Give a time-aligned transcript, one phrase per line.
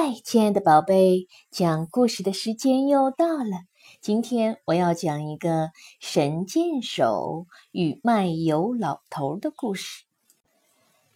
[0.00, 3.64] 嗨，亲爱的宝贝，讲故事的时间又到了。
[4.00, 10.04] 今天我要讲一个神箭手与卖油老头的故事。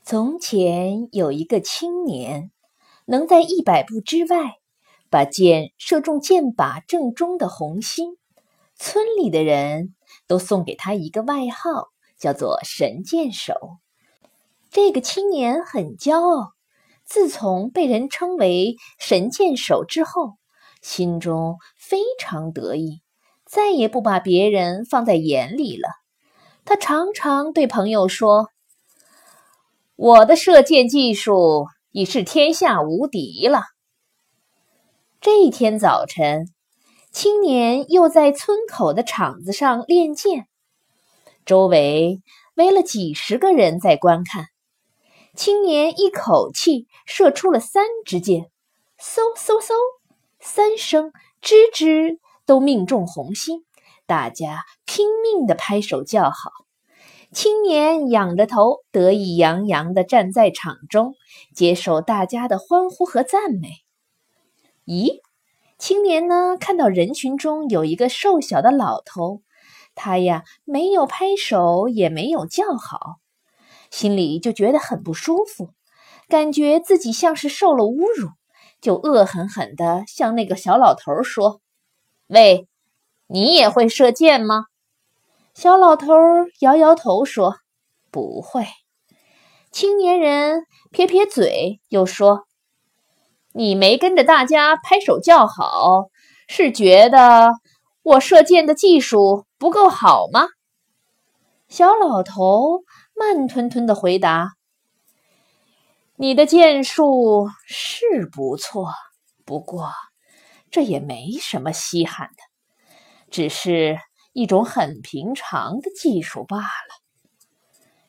[0.02, 2.50] 从前有一个青年，
[3.04, 4.56] 能在一百步之外
[5.08, 8.16] 把箭射中箭靶正中的红心，
[8.74, 9.94] 村里的人
[10.26, 13.54] 都送给他一个外号，叫做神箭手。
[14.72, 16.54] 这个青年很骄傲。
[17.12, 20.38] 自从被人称为神箭手之后，
[20.80, 23.02] 心中非常得意，
[23.44, 25.90] 再也不把别人放在眼里了。
[26.64, 28.48] 他常常对朋友说
[29.94, 33.64] ：“我的射箭技术已是天下无敌了。”
[35.20, 36.46] 这一天早晨，
[37.10, 40.46] 青年又在村口的场子上练箭，
[41.44, 42.22] 周围
[42.54, 44.46] 围了几十个人在观看。
[45.34, 48.50] 青年一口气射出了三支箭，
[49.00, 49.72] 嗖嗖嗖，
[50.38, 53.64] 三声吱吱都命中红心，
[54.04, 56.50] 大家拼命的拍手叫好。
[57.32, 61.14] 青年仰着头，得意洋洋的站在场中，
[61.54, 63.70] 接受大家的欢呼和赞美。
[64.84, 65.22] 咦，
[65.78, 66.58] 青年呢？
[66.60, 69.40] 看到人群中有一个瘦小的老头，
[69.94, 73.21] 他呀没有拍手，也没有叫好。
[73.92, 75.68] 心里就觉得很不舒服，
[76.26, 78.30] 感觉自己像是受了侮辱，
[78.80, 81.60] 就恶狠狠地向那个小老头说
[82.26, 82.68] ：“喂，
[83.26, 84.64] 你也会射箭吗？”
[85.52, 86.06] 小老头
[86.60, 87.56] 摇摇头说
[88.10, 88.66] ：“不会。”
[89.70, 92.46] 青年人撇撇嘴，又说
[93.52, 96.06] ：“你没跟着大家拍手叫好，
[96.48, 97.52] 是觉得
[98.02, 100.48] 我射箭的技术不够好吗？”
[101.68, 102.84] 小老头。
[103.14, 104.54] 慢吞吞的回答
[106.16, 108.92] ：“你的剑术是不错，
[109.44, 109.92] 不过
[110.70, 112.94] 这也没什么稀罕的，
[113.30, 113.98] 只是
[114.32, 116.64] 一种很平常的技术罢了。”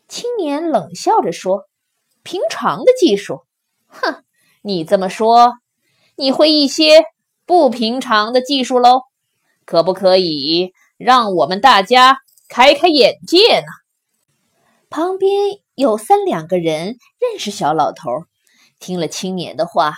[0.07, 1.65] 青年冷笑着说
[2.23, 3.45] ：“平常的技术？
[3.87, 4.23] 哼，
[4.61, 5.53] 你这么说，
[6.15, 7.03] 你会一些
[7.45, 9.01] 不平常的技术喽？
[9.65, 13.65] 可不可以让我们大家开开眼界呢？”
[14.93, 18.11] 旁边有三两个人认识小老头，
[18.79, 19.95] 听了青年的话，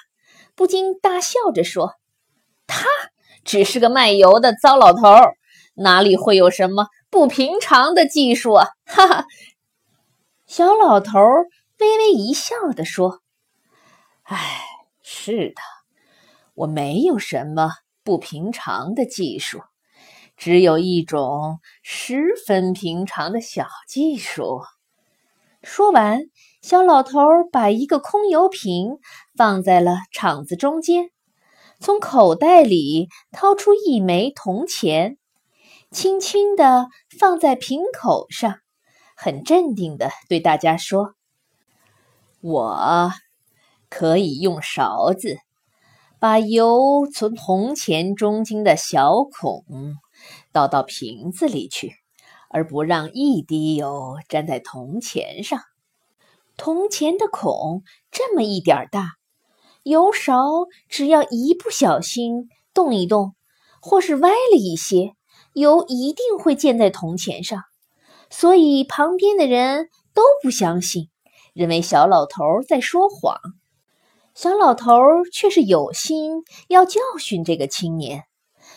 [0.55, 1.95] 不禁大笑着说
[2.65, 2.85] ：“他
[3.43, 5.01] 只是个卖油的糟老头，
[5.73, 9.25] 哪里会有什么不平常的技术啊？”哈哈，
[10.47, 11.19] 小老头
[11.79, 13.19] 微微一笑的说
[14.23, 14.61] ：“哎，
[15.01, 15.61] 是的，
[16.53, 17.69] 我没有什么
[18.01, 19.61] 不平常的技术，
[20.37, 24.61] 只有一种十分平常的小技术。”
[25.65, 26.21] 说完，
[26.61, 27.19] 小老头
[27.51, 28.99] 把一个空油瓶
[29.35, 31.09] 放在了场子中间，
[31.79, 35.17] 从口袋里掏出一枚铜钱，
[35.89, 38.59] 轻轻地放在瓶口上，
[39.17, 41.15] 很镇定地对大家说
[42.41, 43.11] ：“我
[43.89, 45.39] 可以用勺子
[46.19, 49.65] 把油从铜钱中间的小孔
[50.51, 51.95] 倒到瓶子里去。”
[52.55, 55.59] 而不让一滴油粘在铜钱上。
[56.55, 59.15] 铜钱的孔这么一点大，
[59.83, 60.37] 油勺
[60.87, 63.35] 只要一不小心动一动，
[63.81, 65.15] 或是歪了一些，
[65.51, 67.61] 油一定会溅在铜钱上。
[68.29, 71.09] 所以旁边的人都不相信，
[71.53, 73.37] 认为小老头在说谎。
[74.33, 74.93] 小老头
[75.33, 78.23] 却是有心要教训这个青年，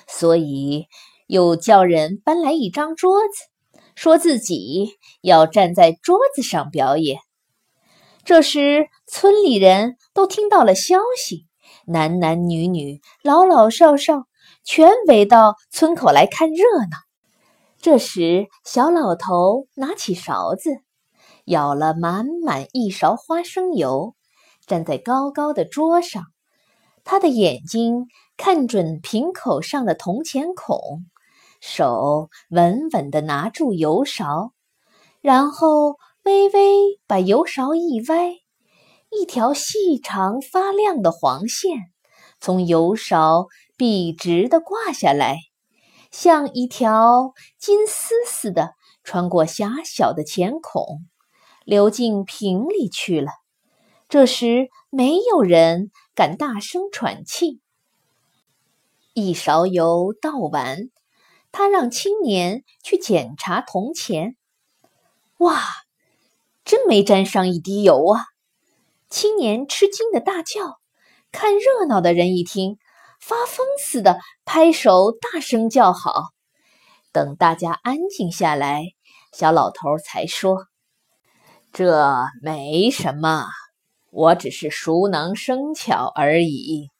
[0.09, 0.89] 所以
[1.29, 3.48] 又叫人搬来一张桌子。
[3.99, 7.19] 说自己要站在桌子上表演。
[8.25, 11.49] 这时，村里人都听到了消息，
[11.85, 14.29] 男男女女、老老少少
[14.63, 16.97] 全围到村口来看热闹。
[17.81, 20.77] 这时，小老头拿起勺子，
[21.45, 24.15] 舀了满满一勺花生油，
[24.65, 26.23] 站在高高的桌上，
[27.03, 28.07] 他的眼睛
[28.37, 31.05] 看准瓶口上的铜钱孔。
[31.61, 34.53] 手稳稳地拿住油勺，
[35.21, 38.35] 然后微微把油勺一歪，
[39.11, 41.91] 一条细长发亮的黄线
[42.41, 43.47] 从油勺
[43.77, 45.39] 笔直地挂下来，
[46.11, 51.07] 像一条金丝似的穿过狭小的浅孔，
[51.65, 53.33] 流进瓶里去了。
[54.09, 57.61] 这时，没有人敢大声喘气。
[59.13, 60.91] 一勺油倒完。
[61.51, 64.37] 他让青年去检查铜钱，
[65.39, 65.61] 哇，
[66.65, 68.25] 真没沾上一滴油啊！
[69.11, 70.79] 青年吃惊的大叫，
[71.33, 72.79] 看热闹的人一听，
[73.21, 76.25] 发疯似的拍手大声叫好。
[77.11, 78.85] 等大家安静下来，
[79.33, 80.67] 小老头才说
[81.73, 83.47] ：“这没什么，
[84.11, 86.91] 我只是熟能生巧而已。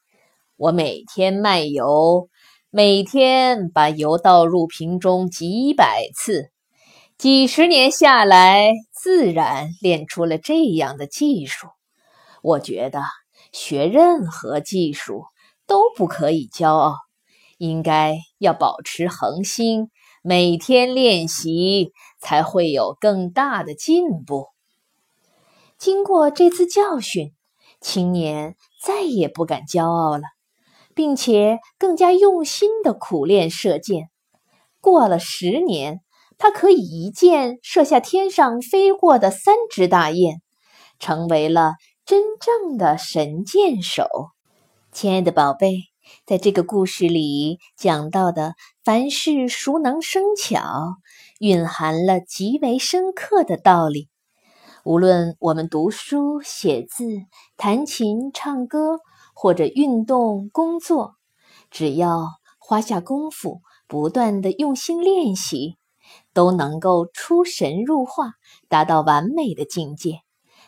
[0.57, 2.27] 我每天卖油，
[2.69, 6.51] 每天把油倒入瓶中几百次，
[7.17, 11.67] 几十年下来，自然练出了这样的技术。
[12.41, 13.01] 我觉得。”
[13.51, 15.23] 学任何技术
[15.65, 16.97] 都不可以骄傲，
[17.57, 19.89] 应该要保持恒心，
[20.21, 24.45] 每天练习才会有更大的进步。
[25.79, 27.33] 经过这次教训，
[27.81, 30.23] 青年再也不敢骄傲了，
[30.99, 34.09] 并且更加用心的苦练射箭。
[34.81, 36.01] 过了十年，
[36.37, 40.41] 他可以一箭射下天上飞过的三只大雁，
[40.99, 41.75] 成为了。
[42.05, 44.07] 真正的神箭手，
[44.91, 45.83] 亲爱的宝贝，
[46.25, 50.95] 在这个故事里讲到的凡事熟能生巧，
[51.39, 54.09] 蕴含了极为深刻的道理。
[54.83, 57.05] 无论我们读书、写字、
[57.55, 58.97] 弹琴、唱歌，
[59.41, 61.15] 或者运动、工作，
[61.71, 62.27] 只要
[62.57, 65.77] 花下功夫，不断的用心练习，
[66.33, 68.33] 都能够出神入化，
[68.67, 70.19] 达到完美的境界。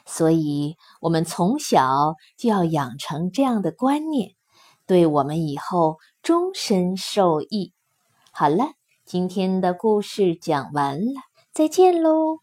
[0.06, 4.36] 所以，我们从小就要养成这样的观念，
[4.88, 7.74] 对我们以后终身受益。
[8.32, 8.72] 好了，
[9.04, 11.22] 今天的故事讲完了，
[11.52, 12.40] 再见喽。